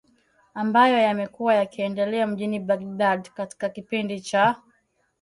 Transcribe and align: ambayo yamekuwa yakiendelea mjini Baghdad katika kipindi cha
ambayo 0.53 0.97
yamekuwa 0.97 1.53
yakiendelea 1.55 2.27
mjini 2.27 2.59
Baghdad 2.59 3.29
katika 3.29 3.69
kipindi 3.69 4.21
cha 4.21 4.55